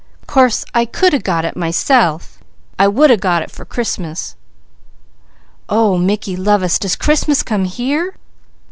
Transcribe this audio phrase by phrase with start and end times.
[0.25, 2.39] Course I could a got it myself.
[2.79, 4.35] I would a got it for Christmas"
[5.69, 8.15] "Oh Mickey lovest, does Christmas come here?"